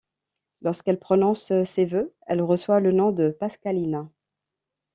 [0.63, 4.09] Lorsqu'elle prononce ses vœux, elle reçoit le nom de Pascalina.